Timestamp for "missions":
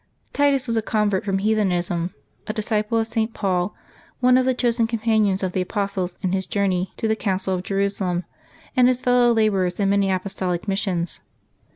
10.67-11.21